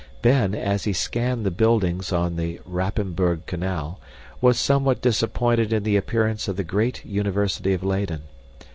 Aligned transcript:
Ben, 0.23 0.55
as 0.55 0.85
he 0.85 0.93
scanned 0.93 1.45
the 1.45 1.51
buildings 1.51 2.11
on 2.11 2.35
the 2.35 2.59
Rapenburg 2.65 3.45
Canal, 3.45 3.99
was 4.41 4.57
somewhat 4.57 4.99
disappointed 4.99 5.71
in 5.71 5.83
the 5.83 5.95
appearance 5.95 6.47
of 6.47 6.55
the 6.55 6.63
great 6.63 7.05
University 7.05 7.71
of 7.75 7.83
Leyden. 7.83 8.23